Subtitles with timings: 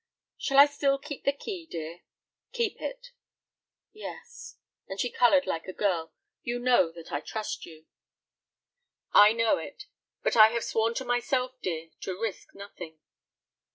[0.35, 1.99] "Shall I still keep the key, dear?"
[2.53, 3.11] "Keep it."
[3.93, 7.85] "Yes," and she colored like a girl, "you know that I trust you."
[9.13, 9.83] "I know it,
[10.23, 12.97] but I have sworn to myself, dear, to risk nothing."